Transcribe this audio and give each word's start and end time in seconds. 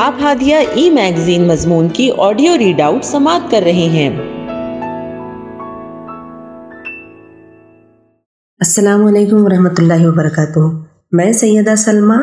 آپ 0.00 0.14
ہادیہ 0.22 0.56
ای 0.56 0.90
میگزین 0.90 1.48
مضمون 1.48 1.88
کی 1.88 2.10
آڈیو 2.18 2.58
ریڈ 2.58 2.80
آؤٹ 2.80 3.04
سماعت 3.04 3.50
کر 3.50 3.60
رہے 3.64 3.88
ہیں۔ 3.88 4.08
السلام 8.60 9.06
علیکم 9.06 9.44
ورحمۃ 9.44 9.74
اللہ 9.78 10.06
وبرکاتہ۔ 10.06 10.58
میں 11.12 11.32
سیدہ 11.32 11.74
سلمہ، 11.74 12.14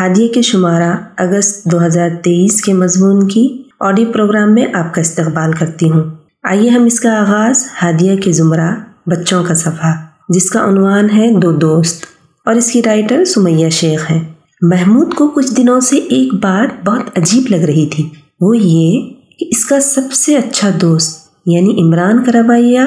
ہادیہ 0.00 0.28
کے 0.28 0.42
شمارہ 0.42 0.96
اگست 1.16 1.64
دو 1.64 1.86
ہزار 1.86 2.10
تیئیس 2.22 2.62
کے 2.62 2.72
مضمون 2.72 3.28
کی 3.28 3.62
آڈیو 3.80 4.12
پروگرام 4.12 4.54
میں 4.54 4.66
آپ 4.74 4.94
کا 4.94 5.00
استقبال 5.00 5.52
کرتی 5.52 5.90
ہوں۔ 5.90 6.04
آئیے 6.42 6.70
ہم 6.70 6.84
اس 6.84 7.00
کا 7.00 7.20
آغاز 7.20 7.66
ہادیہ 7.82 8.16
کے 8.16 8.32
زمرہ 8.32 8.70
بچوں 9.06 9.44
کا 9.44 9.54
صفحہ، 9.54 9.92
جس 10.28 10.50
کا 10.50 10.64
عنوان 10.64 11.10
ہے 11.10 11.40
دو 11.40 11.52
دوست، 11.52 12.04
اور 12.46 12.54
اس 12.54 12.72
کی 12.72 12.82
رائٹر 12.86 13.24
سمیہ 13.24 13.68
شیخ 13.68 14.10
ہیں۔ 14.10 14.24
محمود 14.62 15.14
کو 15.14 15.28
کچھ 15.28 15.54
دنوں 15.54 15.80
سے 15.80 15.96
ایک 15.96 16.34
بات 16.34 16.84
بہت 16.84 17.18
عجیب 17.18 17.42
لگ 17.50 17.56
رہی 17.56 17.86
تھی۔ 17.86 18.08
وہ 18.40 18.56
یہ 18.56 19.10
کہ 19.38 19.46
اس 19.50 19.64
کا 19.64 19.80
سب 19.80 20.12
سے 20.12 20.36
اچھا 20.36 20.70
دوست 20.80 21.28
یعنی 21.46 21.82
عمران 21.82 22.24
کا 22.24 22.32
رویہ 22.32 22.80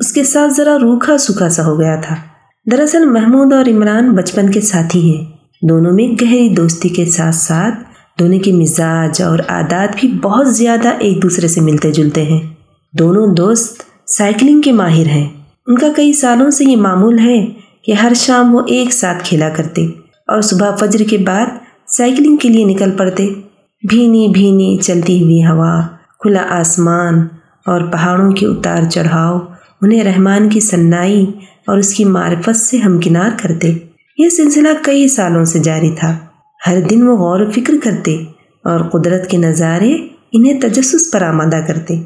اس 0.00 0.12
کے 0.12 0.24
ساتھ 0.24 0.52
ذرا 0.52 0.76
روکھا 0.76 1.18
سوکھا 1.18 1.48
سا 1.48 1.66
ہو 1.66 1.80
گیا 1.80 1.96
تھا۔ 1.96 2.14
دراصل 2.70 3.04
محمود 3.04 3.52
اور 3.52 3.64
عمران 3.66 4.12
بچپن 4.12 4.50
کے 4.50 4.60
ساتھی 4.60 5.16
ہیں۔ 5.16 5.24
دونوں 5.62 5.92
میں 5.92 6.24
گہری 6.24 6.48
دوستی 6.48 6.88
کے 6.88 7.04
ساتھ 7.04 7.34
ساتھ 7.34 7.74
دونوں 8.18 8.38
کے 8.38 8.52
مزاج 8.52 9.22
اور 9.22 9.38
عادات 9.48 9.96
بھی 10.00 10.08
بہت 10.08 10.56
زیادہ 10.56 10.88
ایک 10.98 11.22
دوسرے 11.22 11.48
سے 11.48 11.60
ملتے 11.60 11.92
جلتے 11.92 12.22
ہیں۔ 12.22 12.40
دونوں 12.98 13.34
دوست 13.34 13.82
سائیکلنگ 14.06 14.60
کے 14.60 14.72
ماہر 14.72 15.06
ہیں۔ 15.06 15.28
ان 15.66 15.78
کا 15.78 15.86
کئی 15.96 16.12
سالوں 16.12 16.50
سے 16.50 16.64
یہ 16.64 16.76
معمول 16.76 17.18
ہے 17.18 17.46
کہ 17.84 17.92
ہر 17.92 18.12
شام 18.16 18.54
وہ 18.54 18.60
ایک 18.66 18.92
ساتھ 18.92 19.24
کھیلا 19.24 19.48
کرتے۔ 19.48 19.86
اور 20.28 20.40
صبح 20.40 20.74
فجر 20.74 21.04
کے 21.10 21.18
بعد 21.18 21.46
سائیکلنگ 21.86 22.36
کے 22.36 22.48
لیے 22.48 22.64
نکل 22.64 22.90
پڑتے۔ 22.90 23.28
بھینی 23.88 24.28
بھینی 24.28 24.76
چلتی 24.82 25.22
ہوئی 25.22 25.46
ہوا، 25.46 25.80
کھلا 26.18 26.46
آسمان 26.48 27.14
اور 27.66 27.80
پہاڑوں 27.92 28.32
کے 28.32 28.46
اتار 28.46 28.82
چڑھاؤ، 28.90 29.38
انہیں 29.82 30.04
رحمان 30.04 30.48
کی 30.48 30.60
سنائی 30.60 31.26
اور 31.66 31.78
اس 31.78 31.94
کی 31.94 32.04
معرفت 32.04 32.56
سے 32.56 32.78
ہمکنار 32.78 33.30
کرتے۔ 33.42 33.74
یہ 34.18 34.28
سلسلہ 34.28 34.68
کئی 34.82 35.08
سالوں 35.08 35.44
سے 35.44 35.58
جاری 35.58 35.90
تھا۔ 35.90 36.16
ہر 36.66 36.80
دن 36.80 37.08
وہ 37.08 37.16
غور 37.16 37.40
و 37.40 37.50
فکر 37.50 37.74
کرتے 37.82 38.16
اور 38.64 38.80
قدرت 38.80 39.30
کے 39.30 39.36
نظارے 39.36 39.96
انہیں 40.32 40.60
تجسس 40.60 41.10
پر 41.12 41.22
آمادہ 41.22 41.60
کرتے۔ 41.68 42.02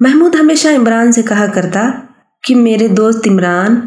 محمود 0.00 0.34
ہمیشہ 0.34 0.68
عمران 0.68 1.12
سے 1.12 1.22
کہا 1.22 1.46
کرتا 1.46 1.90
کہ 2.42 2.56
میرے 2.56 2.88
دوست 2.88 3.28
عمران 3.28 3.80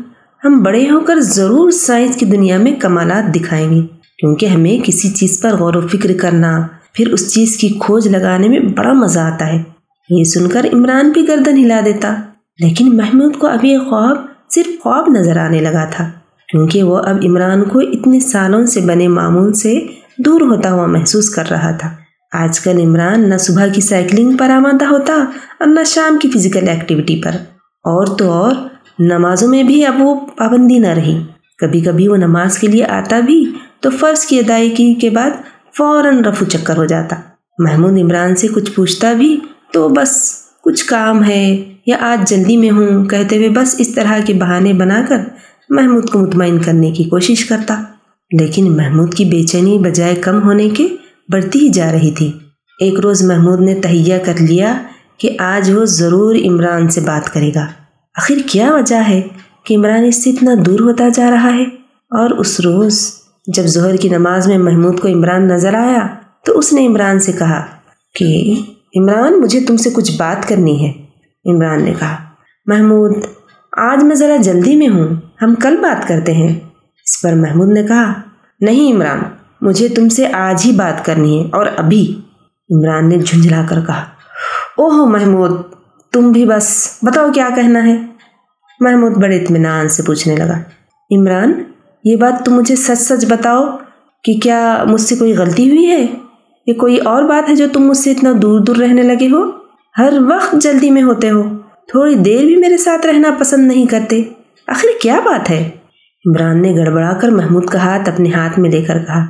ہم 0.45 0.63
بڑے 0.63 0.89
ہو 0.89 0.99
کر 0.99 1.19
ضرور 1.19 1.71
سائنس 1.71 2.15
کی 2.15 2.25
دنیا 2.25 2.57
میں 2.57 2.71
کمالات 2.71 3.35
دکھائیں 3.35 3.71
گے۔ 3.71 3.81
کیونکہ 4.17 4.45
ہمیں 4.45 4.85
کسی 4.85 5.09
چیز 5.09 5.41
پر 5.41 5.55
غور 5.55 5.73
و 5.73 5.87
فکر 5.87 6.11
کرنا، 6.21 6.67
پھر 6.93 7.13
اس 7.13 7.33
چیز 7.33 7.57
کی 7.57 7.69
کھوج 7.79 8.07
لگانے 8.07 8.47
میں 8.47 8.59
بڑا 8.59 8.93
مزہ 8.93 9.19
آتا 9.19 9.53
ہے۔ 9.53 9.63
یہ 10.09 10.23
سن 10.23 10.49
کر 10.49 10.65
عمران 10.73 11.09
بھی 11.09 11.27
گردن 11.27 11.57
ہلا 11.57 11.79
دیتا۔ 11.85 12.15
لیکن 12.59 12.97
محمود 12.97 13.37
کو 13.37 13.47
اب 13.47 13.65
یہ 13.65 13.77
خواب 13.77 14.17
صرف 14.55 14.83
خواب 14.83 15.05
نظر 15.07 15.37
آنے 15.37 15.59
لگا 15.61 15.85
تھا۔ 15.85 16.09
کیونکہ 16.51 16.83
وہ 16.83 16.97
اب 16.97 17.17
عمران 17.25 17.63
کو 17.63 17.79
اتنے 17.79 18.19
سالوں 18.19 18.65
سے 18.65 18.81
بنے 18.81 19.07
معمول 19.07 19.53
سے 19.53 19.79
دور 20.17 20.41
ہوتا 20.41 20.71
ہوا 20.71 20.85
محسوس 20.85 21.29
کر 21.29 21.43
رہا 21.51 21.71
تھا۔ 21.71 21.89
آج 22.33 22.59
کل 22.59 22.81
عمران 22.81 23.29
نہ 23.29 23.37
صبح 23.37 23.67
کی 23.67 23.81
سائیکلنگ 23.81 24.37
پر 24.37 24.49
آمادہ 24.49 24.85
ہوتا 24.85 25.13
اور 25.59 25.67
نہ 25.67 25.79
شام 25.85 26.17
کی 26.17 26.29
فزیکل 26.29 26.69
ایکٹیویٹی 26.69 27.21
پر۔ 27.21 27.31
اور 27.83 28.07
تو 28.17 28.31
اور 28.31 28.51
نمازوں 28.99 29.47
میں 29.47 29.63
بھی 29.63 29.85
اب 29.85 30.01
وہ 30.01 30.15
پابندی 30.35 30.79
نہ 30.79 30.87
رہی۔ 30.87 31.23
کبھی 31.57 31.81
کبھی 31.81 32.07
وہ 32.07 32.17
نماز 32.17 32.59
کے 32.59 32.67
لیے 32.67 32.85
آتا 32.85 33.19
بھی 33.19 33.51
تو 33.79 33.89
فرض 33.89 34.25
کی 34.25 34.39
ادائیگی 34.39 34.93
کے 34.93 35.09
بعد 35.09 35.29
فوراً 35.77 36.23
رفو 36.23 36.45
چکر 36.45 36.77
ہو 36.77 36.85
جاتا۔ 36.85 37.15
محمود 37.59 37.99
عمران 37.99 38.35
سے 38.35 38.47
کچھ 38.47 38.71
پوچھتا 38.71 39.13
بھی 39.13 39.39
تو 39.73 39.89
بس 39.89 40.33
کچھ 40.63 40.85
کام 40.85 41.23
ہے 41.23 41.73
یا 41.85 41.97
آج 41.99 42.29
جلدی 42.29 42.57
میں 42.57 42.69
ہوں 42.69 43.05
کہتے 43.05 43.37
ہوئے 43.37 43.49
بس 43.49 43.75
اس 43.77 43.95
طرح 43.95 44.19
کے 44.25 44.33
بہانے 44.33 44.73
بنا 44.73 45.05
کر 45.09 45.17
محمود 45.69 46.09
کو 46.09 46.19
مطمئن 46.19 46.59
کرنے 46.59 46.91
کی 46.91 47.03
کوشش 47.03 47.45
کرتا۔ 47.45 47.83
لیکن 48.39 48.77
محمود 48.77 49.13
کی 49.13 49.25
بے 49.25 49.43
چینی 49.43 49.77
بجائے 49.77 50.15
کم 50.15 50.43
ہونے 50.43 50.69
کے 50.69 50.87
بڑھتی 51.31 51.59
ہی 51.59 51.69
جا 51.69 51.91
رہی 51.91 52.11
تھی۔ 52.11 52.31
ایک 52.79 52.99
روز 52.99 53.23
محمود 53.23 53.61
نے 53.61 53.75
تہیا 53.75 54.17
کر 54.17 54.33
لیا 54.39 54.77
کہ 55.17 55.29
آج 55.39 55.71
وہ 55.71 55.85
ضرور 55.85 56.35
عمران 56.35 56.89
سے 56.89 57.01
بات 57.01 57.33
کرے 57.33 57.51
گا۔ 57.55 57.65
آخر 58.17 58.35
کیا 58.49 58.73
وجہ 58.73 59.01
ہے 59.07 59.21
کہ 59.63 59.75
عمران 59.75 60.03
اس 60.03 60.23
سے 60.23 60.29
اتنا 60.29 60.51
دور 60.65 60.79
ہوتا 60.79 61.09
جا 61.09 61.31
رہا 61.31 61.53
ہے؟ 61.53 61.63
اور 62.11 62.29
اس 62.29 62.59
روز 62.59 63.11
جب 63.47 63.63
ظہر 63.63 63.95
کی 63.95 64.09
نماز 64.09 64.47
میں 64.47 64.57
محمود 64.57 64.99
کو 64.99 65.07
عمران 65.07 65.47
نظر 65.47 65.73
آیا 65.73 66.07
تو 66.45 66.57
اس 66.57 66.73
نے 66.73 66.87
عمران 66.87 67.19
سے 67.19 67.31
کہا 67.31 67.65
کہ 68.15 68.53
عمران، 68.95 69.41
مجھے 69.41 69.61
تم 69.61 69.77
سے 69.77 69.89
کچھ 69.89 70.11
بات 70.17 70.47
کرنی 70.47 70.87
ہے۔ 70.87 70.91
عمران 71.45 71.83
نے 71.83 71.93
کہا، 71.99 72.15
محمود، 72.65 73.15
آج 73.77 74.03
میں 74.03 74.15
ذرا 74.15 74.35
جلدی 74.35 74.75
میں 74.75 74.87
ہوں، 74.87 75.07
ہم 75.41 75.55
کل 75.55 75.77
بات 75.81 76.07
کرتے 76.07 76.33
ہیں۔ 76.33 76.59
اس 77.05 77.21
پر 77.21 77.33
محمود 77.33 77.69
نے 77.69 77.83
کہا، 77.83 78.13
نہیں 78.59 78.93
عمران، 78.93 79.19
مجھے 79.61 79.87
تم 79.87 80.09
سے 80.09 80.27
آج 80.27 80.61
ہی 80.65 80.71
بات 80.71 81.05
کرنی 81.05 81.43
ہے، 81.43 81.49
اور 81.51 81.65
ابھی۔ 81.77 82.21
عمران 82.69 83.09
نے 83.09 83.17
جھنجھلا 83.17 83.65
کر 83.69 83.81
کہا 83.87 84.01
اوہ 84.77 85.07
محمود 85.09 85.51
تم 86.17 86.31
بھی 86.31 86.45
بس 86.45 86.97
بتاؤ 87.01 87.31
کیا 87.31 87.49
کہنا 87.55 87.85
ہے؟ 87.85 87.97
محمود 88.79 89.11
بڑے 89.11 89.37
اطمینان 89.37 89.89
سے 89.89 90.03
پوچھنے 90.03 90.35
لگا۔ 90.35 90.57
عمران، 91.17 91.63
یہ 92.03 92.15
بات 92.15 92.45
تم 92.45 92.53
مجھے 92.53 92.75
سچ 92.75 93.01
سچ 93.01 93.25
بتاؤ 93.29 93.63
کہ 94.23 94.33
کیا 94.43 94.83
مجھ 94.87 95.01
سے 95.01 95.15
کوئی 95.15 95.33
غلطی 95.33 95.69
ہوئی 95.69 95.91
ہے؟ 95.91 96.05
یہ 96.67 96.73
کوئی 96.73 96.97
اور 96.97 97.23
بات 97.23 97.49
ہے 97.49 97.55
جو 97.55 97.65
تم 97.73 97.79
مجھ 97.79 97.97
سے 97.97 98.11
اتنا 98.11 98.33
دور 98.41 98.59
دور 98.59 98.75
رہنے 98.75 99.03
لگے 99.03 99.29
ہو؟ 99.31 99.51
ہر 99.97 100.13
وقت 100.27 100.55
جلدی 100.61 100.91
میں 100.91 101.01
ہوتے 101.01 101.29
ہو۔ 101.29 101.43
تھوڑی 101.87 102.15
دیر 102.15 102.45
بھی 102.45 102.55
میرے 102.55 102.77
ساتھ 102.77 103.05
رہنا 103.05 103.29
پسند 103.39 103.67
نہیں 103.67 103.85
کرتے۔ 103.85 104.23
آخر 104.67 104.87
کیا 105.01 105.19
بات 105.25 105.49
ہے؟ 105.49 105.69
عمران 106.25 106.61
نے 106.61 106.71
گڑبڑا 106.71 107.13
کر 107.13 107.29
محمود 107.29 107.65
کا 107.65 107.79
ہاتھ 107.79 108.09
اپنے 108.09 108.29
ہاتھ 108.29 108.59
میں 108.59 108.69
لے 108.69 108.83
کر 108.83 108.99
کہا۔ 108.99 109.25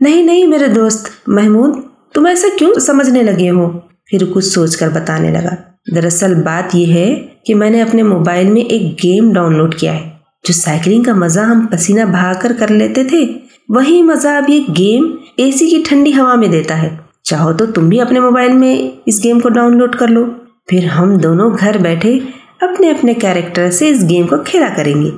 نہیں 0.00 0.22
نہیں 0.22 0.46
میرے 0.46 0.66
دوست، 0.66 1.08
محمود، 1.26 1.76
تم 2.14 2.26
ایسا 2.26 2.48
کیوں 2.58 2.74
سمجھنے 2.80 3.22
لگے 3.22 3.50
ہو؟ 3.50 3.70
پھر 4.04 4.18
کچھ 4.34 4.44
سوچ 4.44 4.76
کر 4.76 4.88
بتانے 4.88 5.30
لگا۔ 5.30 5.75
دراصل 5.94 6.34
بات 6.34 6.74
یہ 6.74 6.94
ہے 6.94 7.26
کہ 7.46 7.54
میں 7.54 7.70
نے 7.70 7.82
اپنے 7.82 8.02
موبائل 8.02 8.46
میں 8.46 8.62
ایک 8.62 9.04
گیم 9.04 9.32
ڈاؤن 9.32 9.56
لوڈ 9.56 9.74
کیا 9.74 9.94
ہے، 9.94 10.08
جو 10.48 10.52
سائیکلنگ 10.52 11.02
کا 11.02 11.14
مزہ 11.14 11.40
ہم 11.40 11.66
پسینہ 11.66 12.04
بہا 12.04 12.32
کر 12.40 12.52
کر 12.58 12.70
لیتے 12.70 13.04
تھے۔ 13.04 13.26
وہی 13.68 14.02
مزہ 14.02 14.28
اب 14.28 14.50
یہ 14.50 14.60
گیم 14.78 15.16
اے 15.36 15.52
سی 15.52 15.66
کی 15.66 15.82
ٹھنڈی 15.88 16.12
ہوا 16.12 16.34
میں 16.34 16.48
دیتا 16.48 16.82
ہے۔ 16.82 16.96
چاہو 17.22 17.52
تو 17.52 17.66
تم 17.66 17.88
بھی 17.88 18.00
اپنے 18.00 18.20
موبائل 18.20 18.52
میں 18.52 19.00
اس 19.06 19.24
گیم 19.24 19.40
کو 19.40 19.48
ڈاؤن 19.48 19.78
لوڈ 19.78 19.96
کر 19.96 20.08
لو۔ 20.08 20.24
پھر 20.66 20.84
ہم 20.84 21.16
دونوں 21.16 21.50
گھر 21.60 21.76
بیٹھے 21.78 22.18
اپنے 22.60 22.90
اپنے 22.90 23.14
کیریکٹر 23.14 23.70
سے 23.70 23.90
اس 23.90 24.04
گیم 24.08 24.26
کو 24.26 24.36
کھیلا 24.46 24.68
کریں 24.76 25.02
گے۔ 25.02 25.10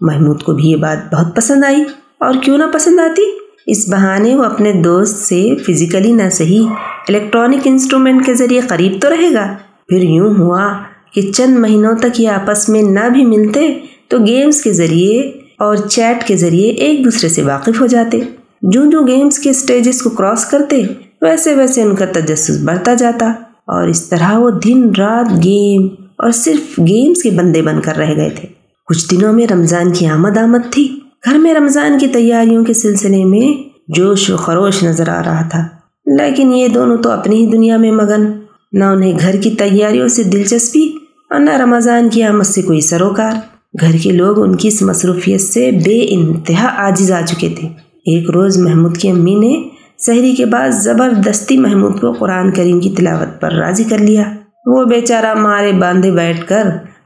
محمود 0.00 0.42
کو 0.42 0.52
بھی 0.52 0.64
یہ 0.64 0.76
بات 0.76 1.14
بہت 1.14 1.36
پسند 1.36 1.64
آئی۔ 1.64 1.84
اور 2.20 2.34
کیوں 2.42 2.58
نہ 2.58 2.64
پسند 2.72 2.98
آتی؟ 2.98 3.22
اس 3.66 3.88
بہانے 3.88 4.34
وہ 4.34 4.44
اپنے 4.44 4.72
دوست 4.72 5.16
سے 5.16 5.54
فزیکلی 5.66 6.12
نہ 6.12 6.30
صحیح 6.32 6.66
الیکٹرانک 7.08 7.60
انسٹرومنٹ 7.64 8.26
کے 8.26 8.34
ذریعے 8.34 8.60
قریب 8.60 8.92
تو 9.00 9.10
رہے 9.10 9.34
گا۔ 9.34 9.56
پھر 9.88 10.02
یوں 10.02 10.34
ہوا 10.34 10.72
کہ 11.14 11.32
چند 11.34 11.58
مہینوں 11.58 11.96
تک 11.96 12.20
یہ 12.20 12.28
آپس 12.28 12.68
میں 12.68 12.82
نہ 12.82 13.08
بھی 13.12 13.24
ملتے 13.24 13.78
تو 14.08 14.18
گیمز 14.18 14.62
کے 14.62 14.72
ذریعے 14.72 15.20
اور 15.58 15.76
چیٹ 15.76 16.26
کے 16.26 16.36
ذریعے 16.36 16.70
ایک 16.70 17.04
دوسرے 17.04 17.28
سے 17.28 17.42
واقف 17.42 17.80
ہو 17.80 17.86
جاتے۔ 17.86 18.20
جو 18.62 18.90
جو 18.90 19.00
گیمز 19.00 19.38
کے 19.38 19.52
سٹیجز 19.52 20.02
کو 20.02 20.10
کراس 20.10 20.44
کرتے، 20.44 20.82
ویسے 21.22 21.54
ویسے 21.54 21.82
ان 21.82 21.94
کا 21.94 22.04
تجسس 22.04 22.62
بڑھتا 22.64 22.94
جاتا۔ 22.94 23.26
اور 23.66 23.88
اس 23.88 24.08
طرح 24.08 24.38
وہ 24.38 24.50
دن 24.50 24.90
رات 24.98 25.44
گیم 25.44 25.86
اور 26.18 26.30
صرف 26.30 26.78
گیمز 26.78 27.22
کے 27.22 27.30
بندے 27.30 27.62
بن 27.62 27.80
کر 27.80 27.96
رہ 27.96 28.16
گئے 28.16 28.30
تھے۔ 28.30 28.48
کچھ 28.86 29.10
دنوں 29.10 29.32
میں 29.32 29.46
رمضان 29.52 29.92
کی 29.92 30.06
آمد 30.06 30.38
آمد 30.38 30.72
تھی۔ 30.72 30.98
گھر 31.24 31.38
میں 31.38 31.54
رمضان 31.54 31.98
کی 31.98 32.06
تیاریوں 32.06 32.64
کے 32.64 32.72
سلسلے 32.72 33.24
میں 33.24 33.68
جوش 33.88 34.30
و 34.30 34.36
خروش 34.36 34.82
نظر 34.82 35.08
آ 35.08 35.22
رہا 35.22 35.48
تھا۔ 35.48 35.68
لیکن 36.06 36.54
یہ 36.54 36.68
دونوں 36.68 36.96
تو 36.96 37.10
اپنی 37.10 37.46
ہی 37.46 37.50
دنیا 37.50 37.76
میں 37.76 37.92
مگن۔ 37.92 38.45
نہ 38.76 38.84
انہیں 38.84 39.18
گھر 39.18 39.36
کی 39.42 39.50
تیاریوں 39.50 40.08
سے 40.08 40.22
دلچسپی 40.22 40.90
اور 41.30 41.40
نہ 41.40 41.50
رمضان 41.50 42.08
کی 42.08 42.22
آمد 42.22 42.44
سے 42.44 42.62
کوئی 42.62 42.80
سروکار۔ 42.80 43.32
گھر 43.80 43.96
کے 44.02 44.10
لوگ 44.12 44.42
ان 44.42 44.56
کی 44.56 44.68
اس 44.68 44.82
مصروفیت 44.82 45.40
سے 45.40 45.70
بے 45.84 46.06
انتہا 46.08 46.68
عاجز 46.76 47.12
آ 47.12 47.20
چکے 47.20 47.48
تھے۔ 47.60 47.68
ایک 48.06 48.30
روز 48.30 48.58
محمود 48.58 48.96
کی 48.96 49.10
امی 49.10 49.34
نے 49.34 49.68
سحری 49.98 50.34
کے 50.34 50.46
بعد 50.46 50.70
زبردستی 50.70 51.58
محمود 51.58 52.00
کو 52.00 52.12
قرآن 52.12 52.52
کریم 52.52 52.80
کی 52.80 52.90
تلاوت 52.90 53.40
پر 53.40 53.52
راضی 53.52 53.84
کر 53.84 53.98
لیا۔ 53.98 54.22
وہ 54.66 54.84
بیچارہ 54.84 55.34
مارے 55.34 55.72
باندھے 55.72 56.10
بیٹھ 56.10 56.46
کر 56.46 56.62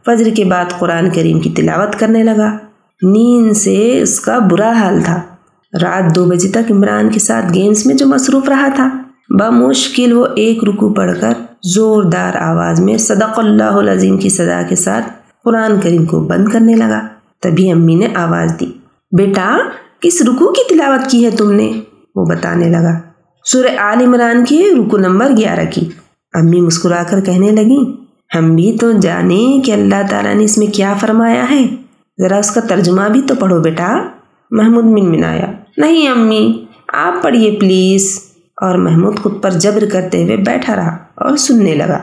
فجر 0.06 0.30
کے 0.34 0.44
بعد 0.44 0.64
قرآن 0.78 1.10
کریم 1.10 1.40
کی 1.40 1.50
تلاوت 1.50 1.98
کرنے 1.98 2.22
لگا۔ 2.22 2.56
نیند 3.02 3.52
سے 3.52 4.00
اس 4.02 4.20
کا 4.20 4.38
برا 4.38 4.72
حال 4.72 5.02
تھا۔ 5.04 5.22
رات 5.82 6.14
دو 6.14 6.24
بجے 6.24 6.48
تک 6.48 6.72
عمران 6.72 7.10
کے 7.10 7.18
ساتھ 7.18 7.54
گیمز 7.54 7.86
میں 7.86 7.94
جو 7.94 8.06
مصروف 8.06 8.48
رہا 8.48 8.68
تھا۔ 8.68 8.88
بمشکل 9.38 10.12
وہ 10.12 10.26
ایک 10.36 10.64
رکو 10.64 10.94
پڑھ 10.94 11.20
کر 11.20 11.32
زوردار 11.62 12.34
آواز 12.34 12.80
میں 12.80 12.96
صدق 12.96 13.38
اللہ 13.38 13.62
العظیم 13.62 14.18
کی 14.18 14.28
صدا 14.28 14.62
کے 14.68 14.76
ساتھ 14.76 15.04
قرآن 15.44 15.80
کریم 15.80 16.04
کو 16.04 16.20
بند 16.20 16.48
کرنے 16.48 16.74
لگا۔ 16.74 17.00
تبھی 17.42 17.70
امی 17.70 17.94
نے 17.94 18.06
آواز 18.14 18.52
دی، 18.60 18.66
بیٹا، 19.16 19.58
کس 20.00 20.22
رکو 20.22 20.52
کی 20.52 20.68
تلاوت 20.68 21.10
کی 21.10 21.24
ہے 21.24 21.30
تم 21.30 21.50
نے؟ 21.50 21.72
وہ 22.16 22.24
بتانے 22.24 22.68
لگا۔ 22.68 22.98
سورہ 23.44 23.78
آل 23.78 24.04
عمران 24.04 24.44
کے 24.44 24.62
رکو 24.78 24.96
نمبر 24.96 25.30
گیارہ 25.36 25.64
کی۔ 25.70 25.88
امی 26.34 26.60
مسکرا 26.60 27.02
کر 27.10 27.20
کہنے 27.20 27.50
لگی 27.50 27.92
ہم 28.34 28.54
بھی 28.56 28.76
تو 28.80 28.92
جانیں 28.92 29.64
کہ 29.64 29.72
اللہ 29.72 30.02
تعالیٰ 30.10 30.34
نے 30.34 30.44
اس 30.44 30.58
میں 30.58 30.66
کیا 30.66 30.94
فرمایا 31.00 31.50
ہے۔ 31.50 31.66
ذرا 32.18 32.36
اس 32.36 32.50
کا 32.50 32.60
ترجمہ 32.60 33.08
بھی 33.12 33.22
تو 33.22 33.34
پڑھو 33.34 33.60
بیٹا۔ 33.60 34.02
محمود 34.50 34.84
من 34.84 35.10
منایا، 35.10 35.46
نہیں 35.76 36.08
امی، 36.08 36.64
آپ 36.88 37.22
پڑھیے 37.22 37.56
پلیز۔ 37.60 38.29
اور 38.60 38.74
محمود 38.78 39.18
خود 39.18 39.42
پر 39.42 39.50
جبر 39.50 39.84
کرتے 39.92 40.24
ہوئے 40.24 40.36
بیٹھا 40.36 40.76
رہا 40.76 40.96
اور 41.14 41.36
سننے 41.36 41.74
لگا۔ 41.74 41.98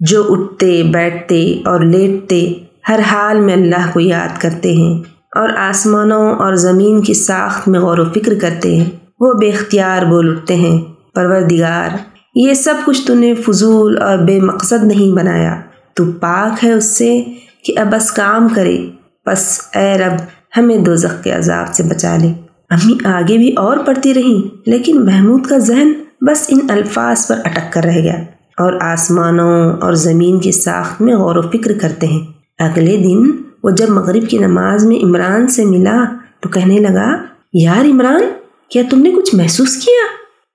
جو 0.00 0.26
اٹھتے، 0.28 0.82
بیٹھتے 0.82 1.62
اور 1.64 1.80
لیٹتے 1.80 2.52
ہر 2.88 3.00
حال 3.12 3.40
میں 3.40 3.54
اللہ 3.54 3.90
کو 3.92 4.00
یاد 4.00 4.40
کرتے 4.40 4.72
ہیں 4.72 4.98
اور 5.38 5.48
آسمانوں 5.56 6.30
اور 6.30 6.54
زمین 6.54 7.02
کی 7.02 7.14
ساخت 7.14 7.68
میں 7.68 7.80
غور 7.80 7.98
و 7.98 8.04
فکر 8.04 8.32
کرتے 8.40 8.76
ہیں۔ 8.76 8.90
وہ 9.20 9.34
بے 9.34 9.48
اختیار 9.48 10.02
بول 10.02 10.30
اٹھتے 10.30 10.54
ہیں۔ 10.54 10.80
پروردگار، 11.14 11.88
یہ 12.34 12.54
سب 12.54 12.74
کچھ 12.84 13.06
تو 13.06 13.14
نے 13.14 13.34
فضول 13.34 14.02
اور 14.02 14.18
بے 14.18 14.40
مقصد 14.40 14.84
نہیں 14.84 15.16
بنایا۔ 15.16 15.60
تو 15.94 16.04
پاک 16.20 16.64
ہے 16.64 16.72
اس 16.72 16.84
سے 16.84 17.24
کہ 17.64 17.78
اب 17.78 17.86
بس 17.92 18.10
کام 18.10 18.48
کرے۔ 18.54 18.78
بس 19.26 19.60
اے 19.74 19.98
رب، 19.98 20.12
ہمیں 20.56 20.76
دو 20.76 20.94
کے 21.22 21.32
عذاب 21.32 21.74
سے 21.74 21.82
بچا 21.82 22.16
لے۔ 22.16 22.47
امی 22.70 22.96
آگے 23.04 23.38
بھی 23.38 23.52
اور 23.52 23.76
پڑھتی 23.76 24.14
رہیں 24.14 24.56
لیکن 24.66 25.04
محمود 25.04 25.46
کا 25.46 25.58
ذہن 25.58 25.92
بس 26.20 26.46
ان 26.48 26.58
الفاظ 26.68 27.26
پر 27.26 27.38
اٹک 27.44 27.72
کر 27.72 27.84
رہ 27.84 28.02
گیا۔ 28.02 28.16
اور 28.58 28.72
آسمانوں 28.80 29.72
اور 29.80 29.92
زمین 29.92 30.40
کی 30.40 30.52
ساخت 30.52 31.00
میں 31.00 31.16
غور 31.16 31.36
و 31.36 31.42
فکر 31.42 31.78
کرتے 31.78 32.06
ہیں۔ 32.06 32.26
اگلے 32.58 32.96
دن 32.96 33.30
وہ 33.62 33.70
جب 33.70 33.88
مغرب 33.88 34.28
کی 34.28 34.38
نماز 34.38 34.84
میں 34.84 35.04
عمران 35.04 35.48
سے 35.48 35.64
ملا 35.64 36.04
تو 36.40 36.48
کہنے 36.48 36.76
لگا، 36.76 37.16
یار 37.52 37.84
عمران، 37.84 38.22
کیا 38.68 38.82
تم 38.90 38.98
نے 38.98 39.10
کچھ 39.10 39.34
محسوس 39.34 39.76
کیا؟ 39.76 40.06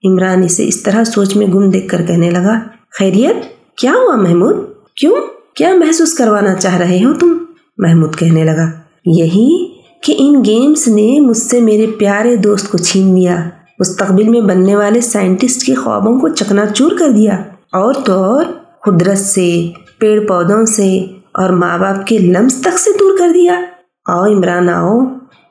عمران 0.09 0.43
اسے 0.43 0.67
اس 0.67 0.83
طرح 0.83 1.03
سوچ 1.03 1.35
میں 1.35 1.47
گم 1.47 1.69
دیکھ 1.69 1.87
کر 1.87 2.01
کہنے 2.07 2.29
لگا، 2.29 2.59
خیریت، 2.99 3.35
کیا 3.77 3.91
ہوا 3.91 4.15
محمود؟ 4.15 4.55
کیوں؟ 4.95 5.15
کیا 5.55 5.73
محسوس 5.73 6.13
کروانا 6.13 6.53
چاہ 6.55 6.77
رہے 6.77 7.03
ہو 7.03 7.13
تم؟ 7.13 7.37
محمود 7.77 8.15
کہنے 8.15 8.43
لگا، 8.43 8.71
یہی 9.05 9.72
کہ 10.03 10.15
ان 10.17 10.45
گیمز 10.45 10.87
نے 10.87 11.19
مجھ 11.19 11.37
سے 11.37 11.61
میرے 11.61 11.87
پیارے 11.87 12.35
دوست 12.35 12.71
کو 12.71 12.77
چھین 12.77 13.15
لیا۔ 13.15 13.49
مستقبل 13.79 14.29
میں 14.29 14.41
بننے 14.41 14.75
والے 14.75 15.01
سائنٹسٹ 15.01 15.65
کے 15.65 15.75
خوابوں 15.75 16.19
کو 16.19 16.27
چکنا 16.27 16.65
چور 16.65 16.91
کر 16.99 17.09
دیا۔ 17.09 17.33
اور 17.71 17.93
تو 17.93 18.23
اور 18.23 18.45
قدرت 18.85 19.17
سے، 19.17 19.67
پیڑ 19.99 20.27
پودوں 20.27 20.65
سے 20.65 20.97
اور 21.33 21.49
ماں 21.49 21.77
باپ 21.77 22.07
کے 22.07 22.17
لمس 22.17 22.61
تک 22.61 22.79
سے 22.79 22.89
دور 22.99 23.17
کر 23.17 23.29
دیا۔ 23.33 23.61
آؤ 24.05 24.25
عمران، 24.25 24.69
آؤ۔ 24.69 24.99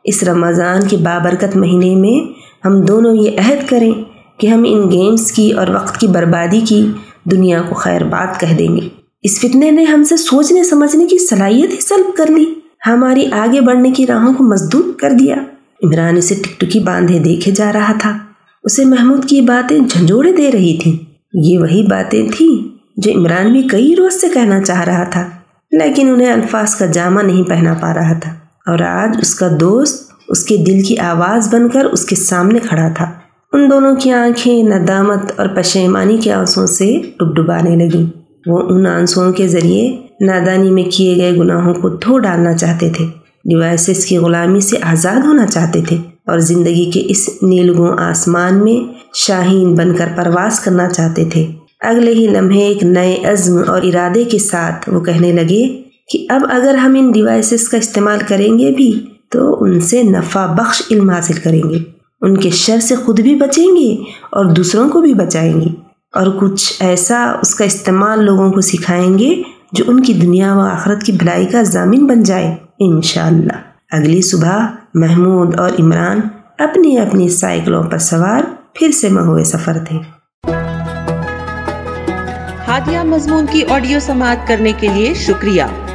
اس 0.05 0.23
رمضان 0.23 0.89
کے 0.89 0.97
بابرکت 0.97 1.57
مہینے 1.57 1.95
میں 1.95 2.33
ہم 2.67 2.81
دونوں 2.81 3.17
یہ 3.17 3.31
عہد 3.39 3.69
کریں 3.69 3.93
کہ 4.39 4.47
ہم 4.47 4.65
ان 4.67 4.91
گیمز 4.91 5.33
کی 5.33 5.53
اور 5.53 5.67
وقت 5.75 5.99
کی 5.99 6.07
بربادی 6.07 6.61
کی 6.69 6.87
دنیا 7.25 7.63
کو 7.69 7.75
خیر 7.75 8.05
بات 8.05 8.41
کہہ 8.41 8.57
دیں 8.57 8.77
گے۔ 8.77 8.89
اس 9.23 9.41
فتنے 9.41 9.71
نے 9.71 9.85
ہم 9.85 10.05
سے 10.05 10.17
سوچنے، 10.17 10.65
سمجھنے 10.65 11.07
کی 11.07 11.19
صلاحیت 11.19 11.71
ہی 11.71 11.81
سلب 11.81 12.17
کر 12.17 12.27
لی۔ 12.27 12.55
ہماری 12.87 13.27
آگے 13.33 13.61
بڑھنے 13.61 13.91
کی 13.91 14.07
راہوں 14.07 14.35
کو 14.35 14.45
مزدور 14.45 14.85
کر 15.01 15.11
دیا۔ 15.11 15.37
عمران 15.83 16.17
اسے 16.17 16.35
ٹک 16.35 16.61
ٹکی 16.61 16.81
باندھے 16.81 17.19
دیکھے 17.19 17.53
جا 17.53 17.73
رہا 17.73 17.93
تھا۔ 17.99 18.19
اسے 18.65 18.85
محمود 18.85 19.25
کی 19.25 19.41
باتیں 19.41 19.79
جھنجھوڑے 19.79 20.33
دے 20.33 20.53
رہی 20.53 20.79
تھیں۔ 20.83 20.97
یہ 21.35 21.59
وہی 21.59 21.83
باتیں 21.83 22.29
تھیں 22.37 22.77
جو 22.97 23.13
عمران 23.19 23.53
بھی 23.53 23.63
کئی 23.63 23.95
روز 23.99 24.21
سے 24.21 24.29
کہنا 24.35 24.63
چاہ 24.63 24.85
رہا 24.85 25.05
تھا، 25.05 25.29
لیکن 25.71 26.09
انہیں 26.09 26.33
الفاظ 26.33 26.75
کا 26.75 26.87
جامع 26.87 27.23
نہیں 27.23 27.43
پہنا 27.43 27.75
پا 27.75 27.95
رہا 27.95 28.19
تھا۔ 28.19 28.31
اور 28.67 28.79
آج 28.81 29.17
اس 29.21 29.35
کا 29.35 29.49
دوست 29.61 30.13
اس 30.29 30.45
کے 30.45 30.57
دل 30.57 30.83
کی 30.83 30.99
آواز 30.99 31.55
بن 31.55 31.69
کر 31.69 31.85
اس 31.85 32.05
کے 32.05 32.17
سامنے 32.17 32.59
کھڑا 32.59 32.89
تھا۔ 32.97 33.11
ان 33.53 33.71
دونوں 33.71 33.97
کی 33.97 34.11
آنکھیں 34.11 34.63
ندامت 34.63 35.33
اور 35.37 35.49
پشیمانی 35.49 36.17
کے 36.17 36.33
آنسوں 36.33 36.67
سے 36.67 37.01
ڈب 37.19 37.37
ڈبانے 37.37 37.77
لگیں۔ 37.77 38.21
وہ 38.47 38.59
ان 38.69 38.87
آنسوؤں 38.87 39.33
کے 39.33 39.49
ذریعے 39.49 39.97
نادانی 40.27 40.71
میں 40.71 40.85
کیے 40.93 41.17
گئے 41.17 41.37
گناہوں 41.37 41.75
کو 41.75 41.89
دھو 41.89 42.19
ڈالنا 42.19 42.57
چاہتے 42.57 42.91
تھے، 42.91 43.05
ڈیوائسز 43.45 44.07
کی 44.07 44.19
غلامی 44.19 44.61
سے 44.61 44.77
آزاد 44.83 45.25
ہونا 45.25 45.47
چاہتے 45.47 45.81
تھے 45.89 45.97
اور 46.27 46.39
زندگی 46.39 46.91
کے 46.91 47.03
اس 47.09 47.29
نیلگوں 47.43 47.97
آسمان 47.99 48.65
میں 48.65 48.95
شاہین 49.15 49.75
بن 49.75 49.95
کر 49.97 50.09
پرواز 50.17 50.61
کرنا 50.61 50.89
چاہتے 50.89 51.25
تھے۔ 51.25 51.47
اگلے 51.81 52.13
ہی 52.15 52.27
لمحے 52.27 52.61
ایک 52.61 52.85
نئے 52.85 53.25
عزم 53.25 53.59
اور 53.67 53.83
ارادے 53.83 54.25
کے 54.25 54.39
ساتھ 54.39 54.89
وہ 54.89 55.01
کہنے 55.01 55.33
لگے 55.33 55.83
کہ 56.13 56.27
اب 56.29 56.41
اگر 56.51 56.75
ہم 56.75 56.95
ان 56.99 57.11
ڈیوائسز 57.11 57.69
کا 57.69 57.77
استعمال 57.77 58.19
کریں 58.29 58.59
گے 58.59 58.71
بھی 58.71 59.07
تو 59.29 59.65
ان 59.65 59.81
سے 59.81 60.03
نفع 60.03 60.47
بخش 60.47 60.83
علم 60.91 61.11
حاصل 61.11 61.35
کریں 61.35 61.63
گے۔ 61.71 61.79
ان 62.21 62.37
کے 62.37 62.51
شر 62.51 62.79
سے 62.79 62.97
خود 62.97 63.21
بھی 63.21 63.35
بچیں 63.35 63.77
گے 63.77 63.95
اور 64.31 64.45
دوسروں 64.45 64.89
کو 64.89 65.01
بھی 65.01 65.15
بچائیں 65.15 65.61
گے۔ 65.61 65.67
اور 66.13 66.27
کچھ 66.41 66.73
ایسا 66.81 67.33
اس 67.43 67.55
کا 67.55 67.65
استعمال 67.65 68.25
لوگوں 68.25 68.53
کو 68.53 68.61
سکھائیں 68.61 69.19
گے 69.19 69.43
جو 69.73 69.85
ان 69.89 70.03
کی 70.03 70.15
دنیا 70.15 70.55
و 70.55 70.61
آخرت 70.61 71.03
کی 71.03 71.13
بھلائی 71.13 71.47
کا 71.47 71.63
ضامن 71.63 72.07
بن 72.07 72.23
جائے، 72.23 72.57
انشاءاللہ۔ 72.79 73.53
اگلی 73.93 74.23
صبح 74.23 74.59
محمود 74.95 75.59
اور 75.59 75.71
عمران 75.79 76.21
اپنی 76.59 76.99
اپنی 76.99 77.29
سائیکلوں 77.29 77.83
پر 77.83 77.99
سوار 77.99 78.43
پھر 78.75 78.91
سے 78.91 79.09
مہوے 79.09 79.45
سفر 79.45 79.79
تھے۔ 79.89 79.99
ہادیہ 82.69 82.99
مضمون 83.05 83.47
کی 83.51 83.63
آڈیو 83.71 84.01
سماعت 84.01 84.49
کرنے 84.49 84.73
کے 84.81 84.89
لیے 84.95 85.15
شکریہ۔ 85.15 85.63